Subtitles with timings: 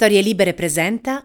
[0.00, 1.24] Storie Libere presenta.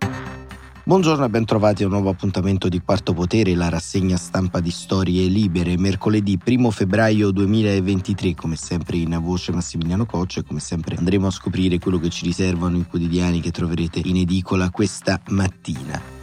[0.83, 5.27] Buongiorno e bentrovati a un nuovo appuntamento di Quarto Potere, la rassegna stampa di Storie
[5.27, 11.27] Libere, mercoledì 1 febbraio 2023, come sempre in voce Massimiliano Coccia e come sempre andremo
[11.27, 16.22] a scoprire quello che ci riservano i quotidiani che troverete in edicola questa mattina.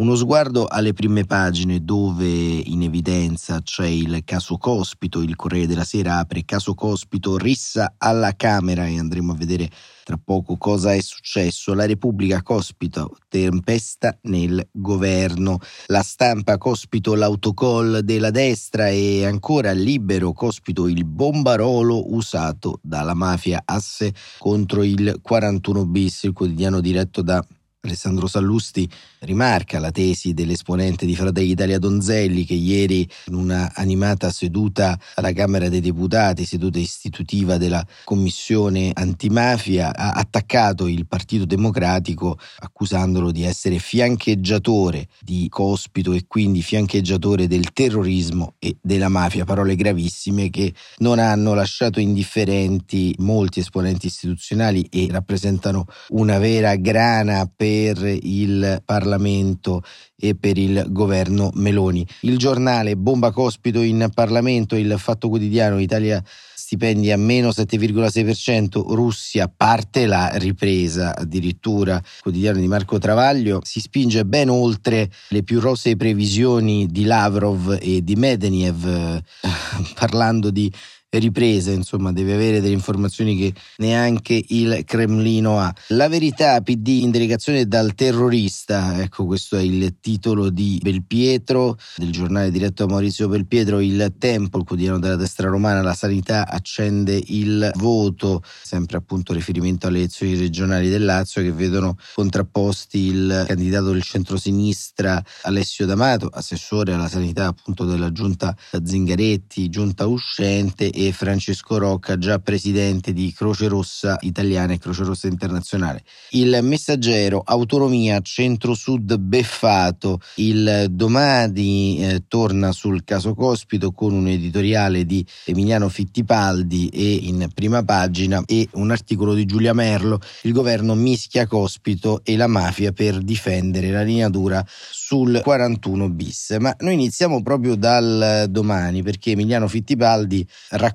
[0.00, 5.84] Uno sguardo alle prime pagine dove in evidenza c'è il caso Cospito, il Corriere della
[5.84, 9.68] Sera apre caso Cospito, rissa alla Camera e andremo a vedere
[10.02, 11.74] tra poco cosa è successo.
[11.74, 15.58] La Repubblica Cospito, tempesta nel governo.
[15.88, 23.60] La stampa Cospito, l'autocol della destra e ancora libero Cospito, il bombarolo usato dalla mafia
[23.66, 27.44] asse contro il 41 bis, il quotidiano diretto da
[27.82, 28.86] Alessandro Sallusti
[29.20, 35.32] rimarca la tesi dell'esponente di Fratelli Italia Donzelli che ieri in una animata seduta alla
[35.32, 43.44] Camera dei Deputati, seduta istitutiva della Commissione antimafia, ha attaccato il Partito Democratico accusandolo di
[43.44, 50.74] essere fiancheggiatore di Cospito e quindi fiancheggiatore del terrorismo e della mafia, parole gravissime che
[50.98, 58.82] non hanno lasciato indifferenti molti esponenti istituzionali e rappresentano una vera grana per per il
[58.84, 59.84] Parlamento
[60.18, 62.04] e per il governo Meloni.
[62.22, 66.20] Il giornale Bomba Cospito in Parlamento, il Fatto Quotidiano Italia
[66.52, 74.24] stipendi a meno 7,6%, Russia parte la ripresa, addirittura quotidiano di Marco Travaglio si spinge
[74.24, 79.20] ben oltre le più rosee previsioni di Lavrov e di Medvedev
[79.94, 80.72] parlando di
[81.18, 85.74] riprese, insomma, deve avere delle informazioni che neanche il Cremlino ha.
[85.88, 92.12] La verità PD in delegazione dal terrorista, ecco questo è il titolo di Belpietro, del
[92.12, 97.20] giornale diretto a Maurizio Belpietro, il Tempo, il quotidiano della destra romana, la sanità accende
[97.28, 103.92] il voto, sempre appunto riferimento alle elezioni regionali del Lazio che vedono contrapposti il candidato
[103.92, 108.54] del centrosinistra Alessio D'Amato, assessore alla sanità appunto della giunta
[108.84, 115.28] Zingaretti, giunta uscente e Francesco Rocca, già presidente di Croce Rossa Italiana e Croce Rossa
[115.28, 116.02] Internazionale.
[116.30, 120.20] Il messaggero Autonomia Centro-Sud beffato.
[120.34, 127.48] Il domani eh, torna sul caso Cospito con un editoriale di Emiliano Fittipaldi e in
[127.54, 130.20] prima pagina e un articolo di Giulia Merlo.
[130.42, 136.56] Il governo mischia Cospito e la mafia per difendere la linea dura sul 41 bis.
[136.60, 140.88] Ma noi iniziamo proprio dal domani perché Emiliano Fittipaldi racconta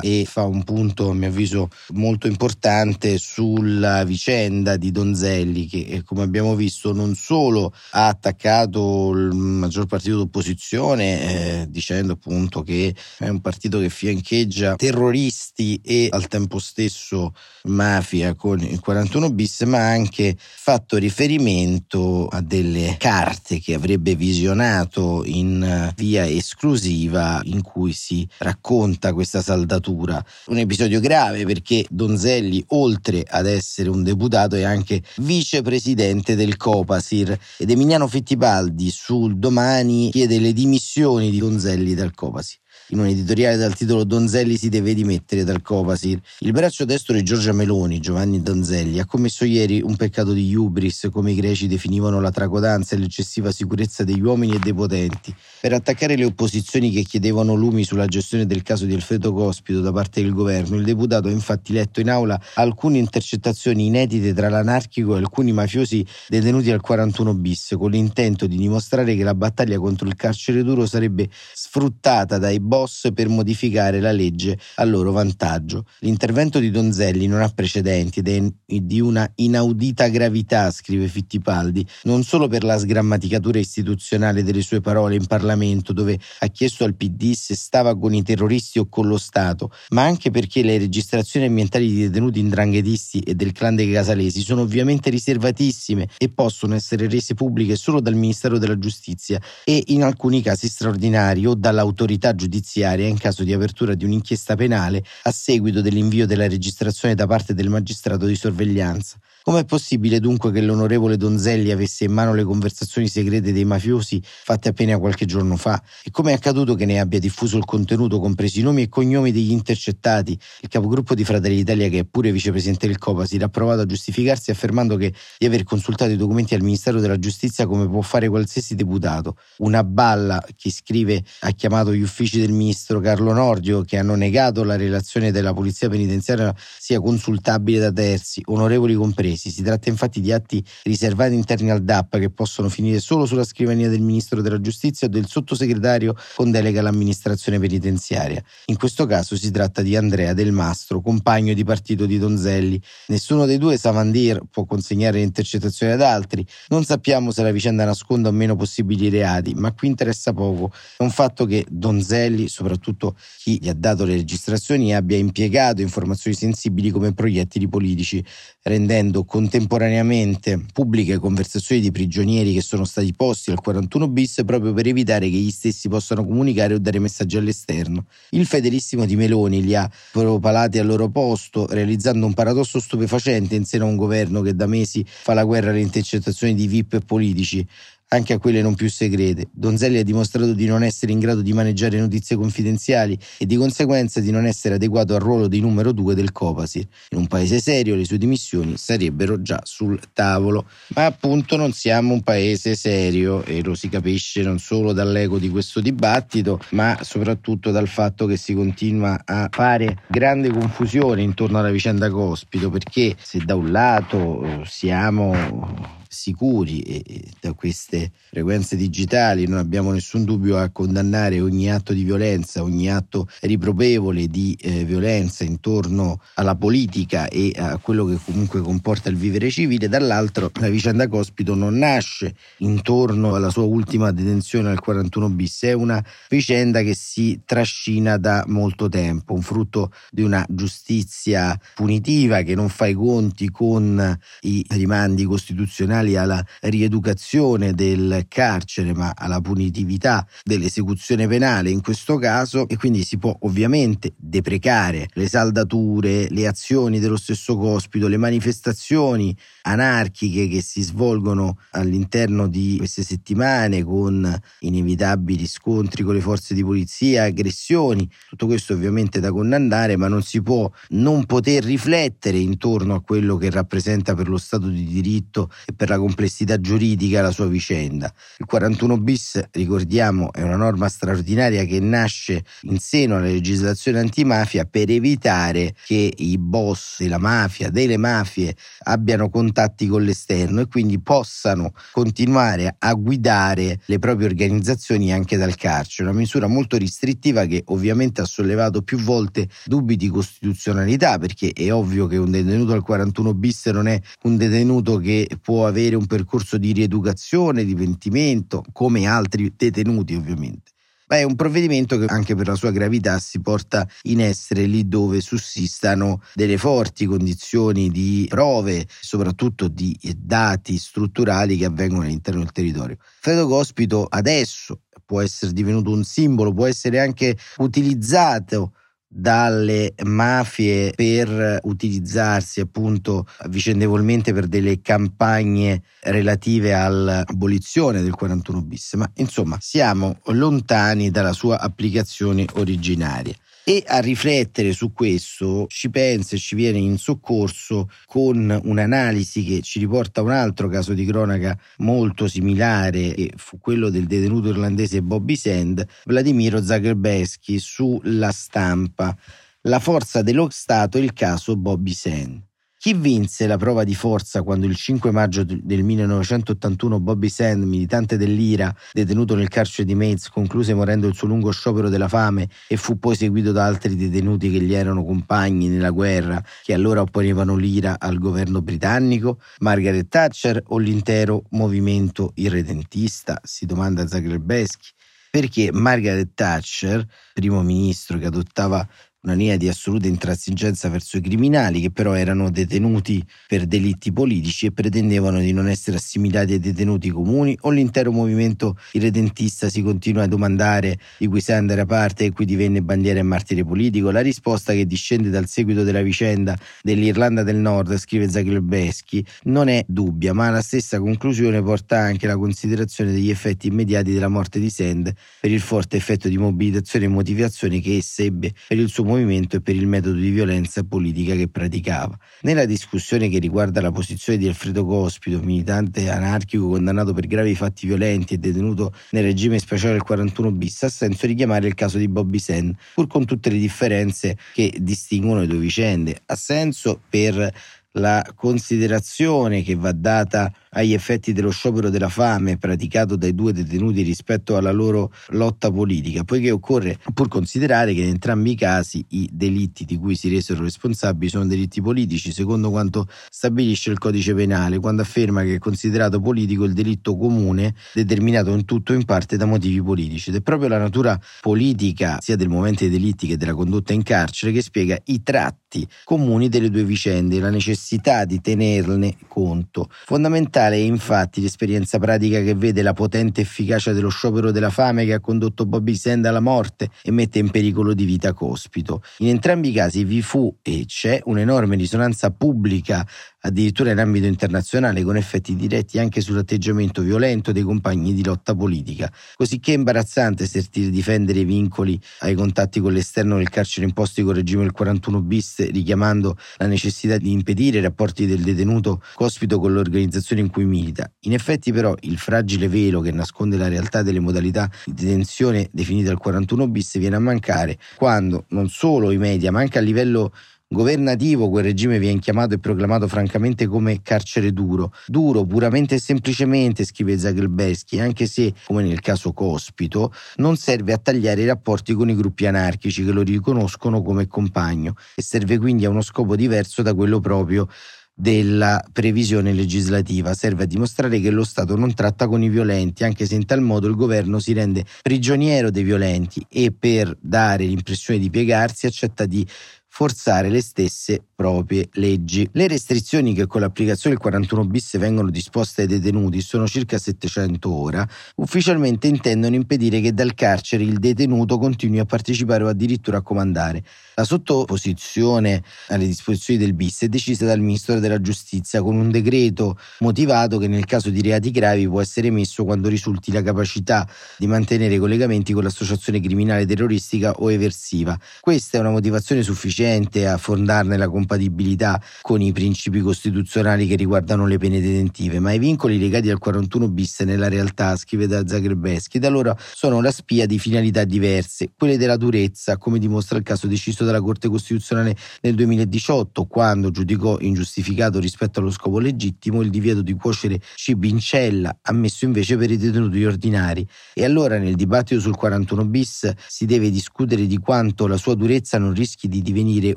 [0.00, 6.02] e fa un punto, a mio avviso, molto importante sulla vicenda di Donzelli che, eh,
[6.02, 12.94] come abbiamo visto, non solo ha attaccato il maggior partito d'opposizione eh, dicendo appunto che
[13.18, 17.34] è un partito che fiancheggia terroristi e al tempo stesso
[17.64, 24.14] mafia con il 41 bis, ma ha anche fatto riferimento a delle carte che avrebbe
[24.14, 30.24] visionato in via esclusiva in cui si racconta questa saldatura.
[30.46, 37.38] Un episodio grave perché Donzelli, oltre ad essere un deputato, è anche vicepresidente del Copasir
[37.58, 42.60] ed Emiliano Fittipaldi sul domani chiede le dimissioni di Donzelli dal Copasir
[42.92, 46.20] in un editoriale dal titolo Donzelli si deve dimettere dal Copasir.
[46.40, 51.08] Il braccio destro di Giorgia Meloni, Giovanni Donzelli, ha commesso ieri un peccato di hubris,
[51.10, 55.72] come i greci definivano la tracodanza e l'eccessiva sicurezza degli uomini e dei potenti, per
[55.72, 60.20] attaccare le opposizioni che chiedevano lumi sulla gestione del caso di Alfredo Cospito da parte
[60.20, 60.76] del governo.
[60.76, 66.04] Il deputato ha infatti letto in aula alcune intercettazioni inedite tra l'anarchico e alcuni mafiosi
[66.28, 70.84] detenuti al 41 bis, con l'intento di dimostrare che la battaglia contro il carcere duro
[70.84, 75.84] sarebbe sfruttata dai boss boss per modificare la legge a loro vantaggio.
[76.00, 82.24] L'intervento di Donzelli non ha precedenti ed è di una inaudita gravità, scrive Fittipaldi, non
[82.24, 87.32] solo per la sgrammaticatura istituzionale delle sue parole in Parlamento, dove ha chiesto al PD
[87.34, 91.88] se stava con i terroristi o con lo Stato, ma anche perché le registrazioni ambientali
[91.88, 97.34] di detenuti indranghetisti e del clan dei Casalesi sono ovviamente riservatissime e possono essere rese
[97.34, 103.08] pubbliche solo dal Ministero della Giustizia e in alcuni casi straordinari o dall'autorità giudiziaria giudiziaria
[103.08, 107.68] in caso di apertura di un'inchiesta penale a seguito dell'invio della registrazione da parte del
[107.68, 109.18] magistrato di sorveglianza.
[109.44, 114.68] Com'è possibile dunque che l'onorevole Donzelli avesse in mano le conversazioni segrete dei mafiosi fatte
[114.68, 115.82] appena qualche giorno fa?
[116.04, 119.32] E come è accaduto che ne abbia diffuso il contenuto, compresi i nomi e cognomi
[119.32, 120.38] degli intercettati?
[120.60, 124.52] Il capogruppo di Fratelli d'Italia, che è pure vicepresidente del Copasir, ha provato a giustificarsi
[124.52, 128.76] affermando che di aver consultato i documenti al Ministero della Giustizia come può fare qualsiasi
[128.76, 129.36] deputato.
[129.58, 134.62] Una balla, chi scrive ha chiamato gli uffici del ministro Carlo Nordio, che hanno negato
[134.62, 139.50] la relazione della Polizia Penitenziaria sia consultabile da terzi, onorevoli compresi compresi.
[139.50, 143.88] Si tratta infatti di atti riservati interni al DAP che possono finire solo sulla scrivania
[143.88, 148.42] del Ministro della Giustizia o del sottosegretario con delega all'amministrazione penitenziaria.
[148.66, 152.80] In questo caso si tratta di Andrea Del Mastro, compagno di partito di Donzelli.
[153.08, 156.46] Nessuno dei due, Savandir, può consegnare le intercettazioni ad altri.
[156.68, 160.72] Non sappiamo se la vicenda nasconda o meno possibili reati, ma qui interessa poco.
[160.96, 166.36] È un fatto che Donzelli, soprattutto chi gli ha dato le registrazioni, abbia impiegato informazioni
[166.36, 168.24] sensibili come proiettili politici,
[168.62, 174.86] rendendo contemporaneamente pubbliche conversazioni di prigionieri che sono stati posti al 41 bis proprio per
[174.86, 178.06] evitare che gli stessi possano comunicare o dare messaggi all'esterno.
[178.30, 183.64] Il fedelissimo di Meloni li ha propalati al loro posto, realizzando un paradosso stupefacente in
[183.64, 187.00] seno a un governo che da mesi fa la guerra alle intercettazioni di VIP e
[187.00, 187.66] politici,
[188.12, 189.48] anche a quelle non più segrete.
[189.52, 194.20] Donzelli ha dimostrato di non essere in grado di maneggiare notizie confidenziali e di conseguenza
[194.20, 196.86] di non essere adeguato al ruolo di numero due del Copasir.
[197.10, 200.66] In un paese serio le sue dimissioni sarebbero già sul tavolo.
[200.88, 205.48] Ma appunto non siamo un paese serio e lo si capisce non solo dall'eco di
[205.48, 211.70] questo dibattito, ma soprattutto dal fatto che si continua a fare grande confusione intorno alla
[211.70, 219.46] vicenda Cospito, perché se da un lato eh, siamo sicuri e, da queste frequenze digitali
[219.46, 224.84] non abbiamo nessun dubbio a condannare ogni atto di violenza, ogni atto riprovevole di eh,
[224.84, 230.68] violenza intorno alla politica e a quello che comunque comporta il vivere civile, dall'altro la
[230.68, 236.82] vicenda Cospito non nasce intorno alla sua ultima detenzione al 41 bis, è una vicenda
[236.82, 242.86] che si trascina da molto tempo, un frutto di una giustizia punitiva che non fa
[242.86, 251.26] i conti con i rimandi costituzionali funzionali alla rieducazione del carcere, ma alla punitività dell'esecuzione
[251.26, 257.16] penale in questo caso e quindi si può ovviamente deprecare le saldature, le azioni dello
[257.16, 266.02] stesso cospito, le manifestazioni anarchiche che si svolgono all'interno di queste settimane con inevitabili scontri
[266.02, 270.70] con le forze di polizia, aggressioni, tutto questo ovviamente da condannare, ma non si può
[270.90, 275.88] non poter riflettere intorno a quello che rappresenta per lo Stato di diritto e per
[275.88, 278.12] la complessità giuridica la sua vicenda.
[278.38, 284.64] Il 41 bis, ricordiamo, è una norma straordinaria che nasce in seno alla legislazione antimafia
[284.64, 288.54] per evitare che i boss della mafia, delle mafie,
[288.84, 295.56] abbiano contatti con l'esterno e quindi possano continuare a guidare le proprie organizzazioni anche dal
[295.56, 296.08] carcere.
[296.08, 301.72] Una misura molto restrittiva che ovviamente ha sollevato più volte dubbi di costituzionalità perché è
[301.72, 305.96] ovvio che un detenuto al 41 bis non è un detenuto che può avere avere
[305.96, 310.70] un percorso di rieducazione, di pentimento, come altri detenuti ovviamente.
[311.08, 314.88] Ma è un provvedimento che anche per la sua gravità si porta in essere lì
[314.88, 322.52] dove sussistano delle forti condizioni di prove, soprattutto di dati strutturali che avvengono all'interno del
[322.52, 322.96] territorio.
[323.20, 328.72] Fredo Cospito adesso può essere divenuto un simbolo, può essere anche utilizzato
[329.14, 339.10] dalle mafie per utilizzarsi appunto vicendevolmente per delle campagne relative all'abolizione del 41 bis, ma
[339.16, 343.34] insomma siamo lontani dalla sua applicazione originaria.
[343.64, 349.60] E a riflettere su questo ci pensa e ci viene in soccorso con un'analisi che
[349.62, 355.00] ci riporta un altro caso di cronaca molto similare, che fu quello del detenuto irlandese
[355.00, 359.16] Bobby Sand, Vladimiro Zagrebeschi, sulla stampa.
[359.62, 362.51] La forza dello Stato e il caso Bobby Sand.
[362.82, 368.16] Chi vinse la prova di forza quando il 5 maggio del 1981 Bobby Sand, militante
[368.16, 372.76] dell'IRA, detenuto nel carcere di Mates, concluse morendo il suo lungo sciopero della fame e
[372.76, 377.54] fu poi seguito da altri detenuti che gli erano compagni nella guerra, che allora opponevano
[377.54, 379.38] l'IRA al governo britannico?
[379.60, 383.40] Margaret Thatcher o l'intero movimento irredentista?
[383.44, 384.90] Si domanda Zagrebeschi
[385.30, 388.86] perché Margaret Thatcher, primo ministro che adottava
[389.22, 394.66] una linea di assoluta intransigenza verso i criminali che però erano detenuti per delitti politici
[394.66, 400.24] e pretendevano di non essere assimilati ai detenuti comuni o l'intero movimento irredentista si continua
[400.24, 404.10] a domandare di cui sai andare a parte e qui divenne bandiera e martire politico?
[404.10, 409.84] La risposta che discende dal seguito della vicenda dell'Irlanda del Nord, scrive Zagrebeschi, non è
[409.86, 414.68] dubbia, ma la stessa conclusione porta anche la considerazione degli effetti immediati della morte di
[414.68, 419.10] Sand per il forte effetto di mobilitazione e motivazione che essa ebbe per il suo
[419.12, 422.18] movimento e per il metodo di violenza politica che praticava.
[422.42, 427.86] Nella discussione che riguarda la posizione di Alfredo Cospito, militante anarchico condannato per gravi fatti
[427.86, 432.08] violenti e detenuto nel regime speciale del 41 bis, ha senso richiamare il caso di
[432.08, 436.20] Bobby Sen, pur con tutte le differenze che distinguono le due vicende.
[436.26, 437.52] Ha senso per
[437.92, 444.02] la considerazione che va data agli effetti dello sciopero della fame praticato dai due detenuti
[444.02, 449.28] rispetto alla loro lotta politica, poiché occorre pur considerare che in entrambi i casi i
[449.32, 454.78] delitti di cui si resero responsabili sono delitti politici, secondo quanto stabilisce il codice penale,
[454.78, 459.36] quando afferma che è considerato politico il delitto comune determinato in tutto o in parte
[459.36, 460.30] da motivi politici.
[460.30, 464.02] Ed è proprio la natura politica sia del momento dei delitti che della condotta in
[464.02, 469.88] carcere che spiega i tratti comuni delle due vicende e la necessità di tenerne conto.
[470.04, 475.04] Fondamentale Fondamentale è infatti l'esperienza pratica che vede la potente efficacia dello sciopero della fame
[475.04, 479.02] che ha condotto Bobby Sand alla morte e mette in pericolo di vita Cospito.
[479.18, 483.04] In entrambi i casi vi fu e c'è un'enorme risonanza pubblica
[483.42, 489.10] addirittura in ambito internazionale, con effetti diretti anche sull'atteggiamento violento dei compagni di lotta politica.
[489.36, 494.34] Cosicché è imbarazzante sentire difendere i vincoli ai contatti con l'esterno del carcere imposti col
[494.36, 499.72] regime del 41 bis, richiamando la necessità di impedire i rapporti del detenuto cospito con
[499.72, 501.10] l'organizzazione in cui milita.
[501.20, 506.10] In effetti, però, il fragile velo che nasconde la realtà delle modalità di detenzione definite
[506.10, 510.32] al 41 bis viene a mancare quando non solo i media, ma anche a livello
[510.72, 514.92] governativo quel regime viene chiamato e proclamato francamente come carcere duro.
[515.06, 520.98] Duro puramente e semplicemente, scrive Zagelbeschi, anche se, come nel caso Cospito, non serve a
[520.98, 525.84] tagliare i rapporti con i gruppi anarchici che lo riconoscono come compagno e serve quindi
[525.84, 527.68] a uno scopo diverso da quello proprio
[528.14, 530.34] della previsione legislativa.
[530.34, 533.62] Serve a dimostrare che lo Stato non tratta con i violenti, anche se in tal
[533.62, 539.26] modo il governo si rende prigioniero dei violenti e per dare l'impressione di piegarsi accetta
[539.26, 539.46] di
[539.94, 542.48] forzare le stesse proprie leggi.
[542.52, 547.70] Le restrizioni che con l'applicazione del 41 bis vengono disposte ai detenuti sono circa 700
[547.70, 553.20] ora, ufficialmente intendono impedire che dal carcere il detenuto continui a partecipare o addirittura a
[553.20, 553.84] comandare.
[554.22, 559.76] La sottoposizione alle disposizioni del bis è decisa dal Ministro della Giustizia con un decreto
[559.98, 564.46] motivato che nel caso di reati gravi può essere emesso quando risulti la capacità di
[564.46, 568.16] mantenere collegamenti con l'associazione criminale terroristica o eversiva.
[568.40, 574.46] Questa è una motivazione sufficiente a fondarne la compatibilità con i principi costituzionali che riguardano
[574.46, 579.18] le pene detentive, ma i vincoli legati al 41 bis nella realtà, scrive da Zagrebeschi,
[579.18, 583.66] da allora sono la spia di finalità diverse, quelle della durezza, come dimostra il caso
[583.66, 590.02] deciso dalla Corte Costituzionale nel 2018, quando giudicò ingiustificato rispetto allo scopo legittimo il divieto
[590.02, 593.86] di cuocere cibi in cella, ammesso invece per i detenuti ordinari.
[594.14, 598.78] E allora nel dibattito sul 41 bis si deve discutere di quanto la sua durezza
[598.78, 599.94] non rischi di divenire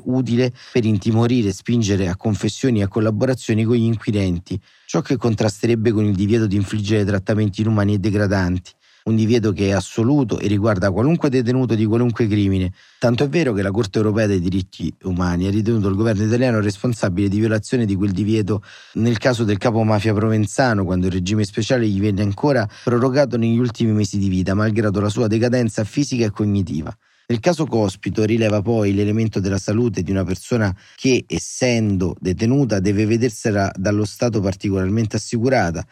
[0.02, 5.16] utile per intimorire morire spingere a confessioni e a collaborazioni con gli inquirenti, ciò che
[5.16, 8.70] contrasterebbe con il divieto di infliggere trattamenti inumani e degradanti,
[9.06, 12.72] un divieto che è assoluto e riguarda qualunque detenuto di qualunque crimine.
[12.98, 16.60] Tanto è vero che la Corte europea dei diritti umani ha ritenuto il governo italiano
[16.60, 18.62] responsabile di violazione di quel divieto
[18.94, 23.58] nel caso del capo mafia provenzano, quando il regime speciale gli venne ancora prorogato negli
[23.58, 26.96] ultimi mesi di vita, malgrado la sua decadenza fisica e cognitiva.
[27.28, 33.04] Nel caso Cospito rileva poi l'elemento della salute di una persona che, essendo detenuta, deve
[33.04, 35.84] vedersela dallo Stato particolarmente assicurata,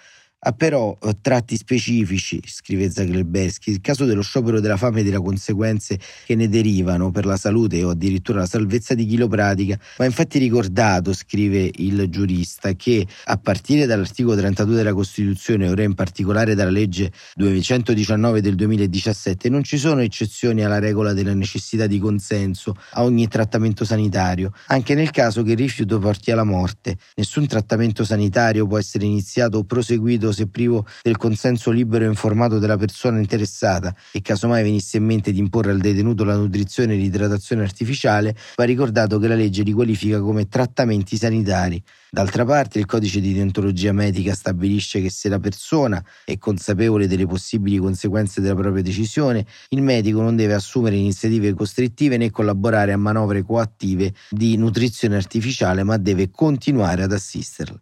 [0.46, 5.18] ha però eh, tratti specifici, scrive Zaglebeschi, il caso dello sciopero della fame e delle
[5.18, 9.78] conseguenze che ne derivano per la salute o addirittura la salvezza di chi lo pratica.
[9.96, 15.94] Va infatti ricordato, scrive il giurista, che a partire dall'articolo 32 della Costituzione, ora in
[15.94, 21.98] particolare dalla legge 219 del 2017, non ci sono eccezioni alla regola della necessità di
[21.98, 26.98] consenso a ogni trattamento sanitario, anche nel caso che il rifiuto porti alla morte.
[27.14, 32.58] Nessun trattamento sanitario può essere iniziato o proseguito se privo del consenso libero e informato
[32.58, 36.96] della persona interessata e casomai venisse in mente di imporre al detenuto la nutrizione e
[36.96, 41.82] l'idratazione artificiale, va ricordato che la legge li qualifica come trattamenti sanitari.
[42.14, 47.26] D'altra parte, il codice di deontologia medica stabilisce che se la persona è consapevole delle
[47.26, 52.96] possibili conseguenze della propria decisione, il medico non deve assumere iniziative costrittive né collaborare a
[52.96, 57.80] manovre coattive di nutrizione artificiale, ma deve continuare ad assisterla.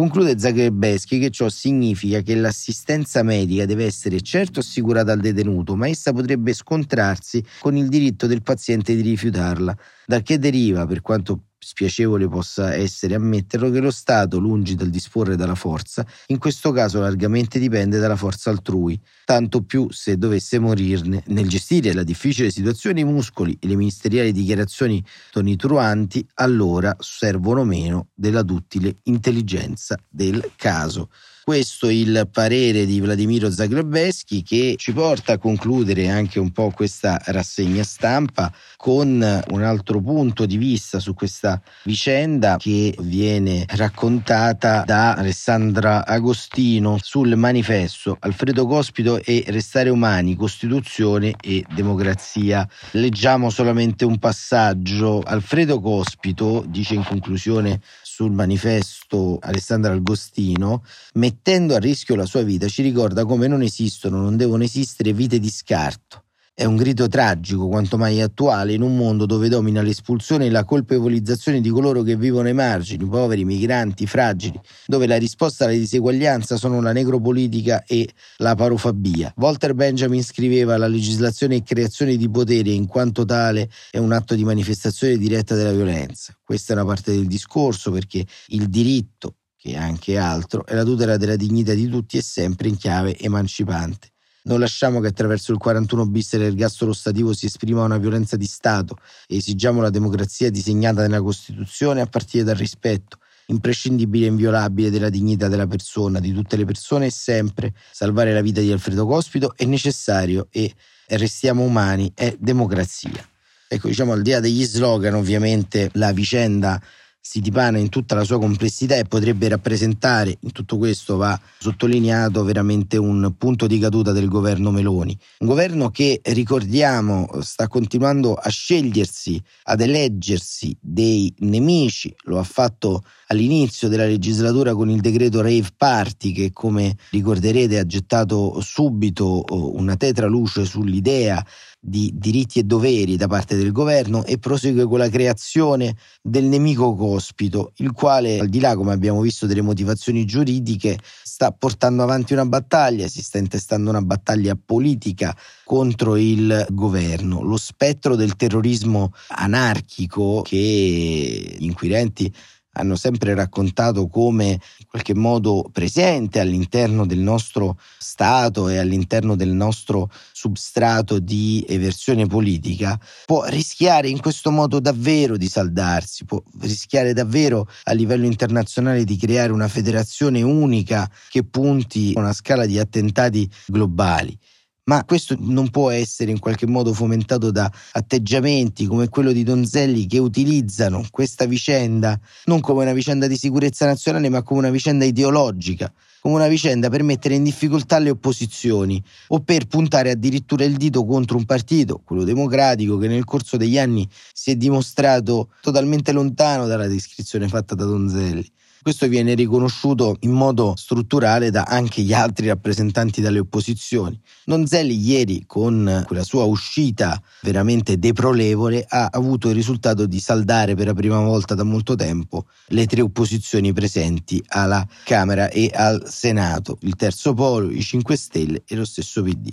[0.00, 5.88] Conclude Zagrebeschi che ciò significa che l'assistenza medica deve essere certo assicurata al detenuto, ma
[5.88, 9.76] essa potrebbe scontrarsi con il diritto del paziente di rifiutarla,
[10.10, 15.36] da che deriva, per quanto spiacevole possa essere ammetterlo, che lo Stato, lungi dal disporre
[15.36, 21.22] dalla forza, in questo caso largamente dipende dalla forza altrui, tanto più se dovesse morirne.
[21.26, 25.00] Nel gestire la difficile situazione i muscoli e le ministeriali dichiarazioni
[25.30, 31.08] tonitruanti allora servono meno della duttile intelligenza del caso.
[31.42, 36.70] Questo è il parere di Vladimiro Zagrebeschi che ci porta a concludere anche un po'
[36.70, 44.84] questa rassegna stampa con un altro punto di vista su questa vicenda che viene raccontata
[44.86, 52.68] da Alessandra Agostino sul manifesto Alfredo Cospito e Restare Umani, Costituzione e Democrazia.
[52.92, 55.20] Leggiamo solamente un passaggio.
[55.20, 57.80] Alfredo Cospito dice in conclusione
[58.20, 60.84] sul manifesto Alessandro Agostino,
[61.14, 65.38] mettendo a rischio la sua vita, ci ricorda come non esistono, non devono esistere vite
[65.38, 66.24] di scarto.
[66.52, 70.64] È un grido tragico, quanto mai attuale, in un mondo dove domina l'espulsione e la
[70.64, 76.58] colpevolizzazione di coloro che vivono ai margini, poveri, migranti, fragili, dove la risposta alla diseguaglianza
[76.58, 78.06] sono la necropolitica e
[78.38, 79.32] la parofabia.
[79.36, 84.34] Walter Benjamin scriveva la legislazione e creazione di potere in quanto tale è un atto
[84.34, 86.36] di manifestazione diretta della violenza.
[86.44, 90.84] Questa è una parte del discorso perché il diritto, che è anche altro, è la
[90.84, 94.08] tutela della dignità di tutti e sempre in chiave emancipante.
[94.42, 98.96] Non lasciamo che attraverso il 41 bis l'ergastolo stativo si esprima una violenza di Stato
[99.26, 103.18] e esigiamo la democrazia disegnata nella Costituzione a partire dal rispetto
[103.50, 107.74] imprescindibile e inviolabile della dignità della persona, di tutte le persone e sempre.
[107.90, 110.72] Salvare la vita di Alfredo Cospito è necessario e
[111.08, 113.28] restiamo umani, è democrazia.
[113.68, 116.80] Ecco, diciamo, al di là degli slogan, ovviamente la vicenda
[117.20, 122.42] si dipana in tutta la sua complessità e potrebbe rappresentare, in tutto questo va sottolineato
[122.44, 125.16] veramente un punto di caduta del governo Meloni.
[125.40, 133.02] Un governo che, ricordiamo, sta continuando a scegliersi, ad eleggersi dei nemici, lo ha fatto
[133.26, 139.96] all'inizio della legislatura con il decreto Rave Party che come ricorderete ha gettato subito una
[139.96, 141.44] tetra luce sull'idea
[141.82, 146.94] di diritti e doveri da parte del governo e prosegue con la creazione del nemico
[147.10, 152.32] cospito, il quale, al di là, come abbiamo visto, delle motivazioni giuridiche, sta portando avanti
[152.32, 157.42] una battaglia, si sta intestando una battaglia politica contro il governo.
[157.42, 162.32] Lo spettro del terrorismo anarchico che gli inquirenti
[162.72, 169.50] hanno sempre raccontato come in qualche modo presente all'interno del nostro Stato e all'interno del
[169.50, 177.12] nostro substrato di eversione politica, può rischiare in questo modo davvero di saldarsi, può rischiare
[177.12, 182.78] davvero a livello internazionale di creare una federazione unica che punti a una scala di
[182.78, 184.38] attentati globali
[184.84, 190.06] ma questo non può essere in qualche modo fomentato da atteggiamenti come quello di Donzelli
[190.06, 195.04] che utilizzano questa vicenda non come una vicenda di sicurezza nazionale, ma come una vicenda
[195.04, 200.76] ideologica, come una vicenda per mettere in difficoltà le opposizioni o per puntare addirittura il
[200.76, 206.12] dito contro un partito, quello democratico, che nel corso degli anni si è dimostrato totalmente
[206.12, 208.50] lontano dalla descrizione fatta da Donzelli.
[208.82, 214.18] Questo viene riconosciuto in modo strutturale da anche gli altri rappresentanti delle opposizioni.
[214.46, 220.86] Donzelli ieri, con quella sua uscita veramente deplorevole, ha avuto il risultato di saldare per
[220.86, 226.78] la prima volta da molto tempo le tre opposizioni presenti alla Camera e al Senato,
[226.80, 229.52] il Terzo Polo, i 5 Stelle e lo stesso PD.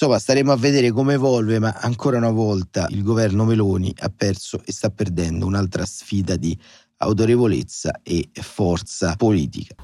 [0.00, 4.60] Insomma, staremo a vedere come evolve, ma ancora una volta il governo Meloni ha perso
[4.64, 6.56] e sta perdendo un'altra sfida di
[6.98, 9.74] autorevolezza e forza politica.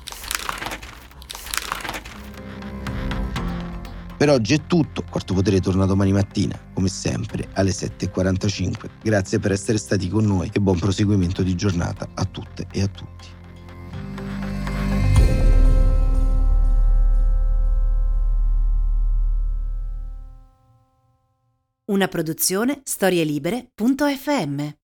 [4.16, 8.88] Per oggi è tutto, Quarto Potere torna domani mattina, come sempre, alle 7.45.
[9.02, 12.86] Grazie per essere stati con noi e buon proseguimento di giornata a tutte e a
[12.86, 13.32] tutti.
[21.86, 24.83] Una produzione storielibere.fm